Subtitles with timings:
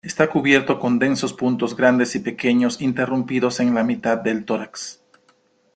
[0.03, 4.99] Está cubierto con densos puntos grandes y pequeños, interrumpidos en la mitad del tórax.